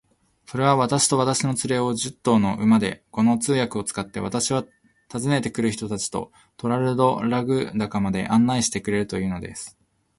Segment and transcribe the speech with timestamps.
[0.47, 4.65] それは、私と私の連れを、十頭の馬で、この通訳を使って、私は
[5.13, 9.77] 訪ねて来る人たちとトラルドラグダカまで案内してくれるというのです。